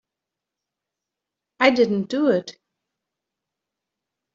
I 1.59 1.69
didn't 1.69 2.09
do 2.09 2.25
it. 2.29 2.57